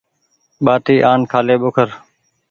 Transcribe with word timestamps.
ٻآٽي 0.65 0.95
آن 1.11 1.19
کآلي 1.31 1.55
ٻوکر۔ 1.61 1.87